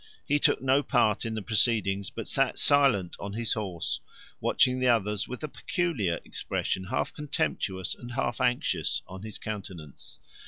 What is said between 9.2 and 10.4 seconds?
his countenance.